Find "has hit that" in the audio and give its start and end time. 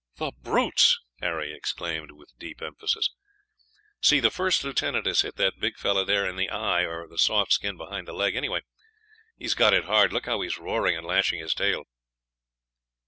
5.05-5.59